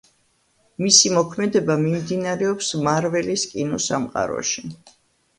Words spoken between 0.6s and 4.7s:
მისი მოქმედება მიმდინარეობს მარველის კინოსამყაროში.